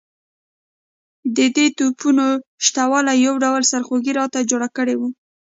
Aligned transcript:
د 1.35 1.37
دې 1.55 1.67
توپونو 1.77 2.25
شته 2.65 2.83
والی 2.91 3.15
یو 3.25 3.35
ډول 3.43 3.61
سرخوږی 3.71 4.13
راته 4.19 4.39
جوړ 4.51 4.63
کړی 4.77 4.95
وو. 4.97 5.09